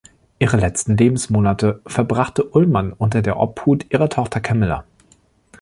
[0.39, 4.83] Ihre letzten Lebensmonate verbrachte Ullmann unter der Obhut ihrer Tochter Camilla.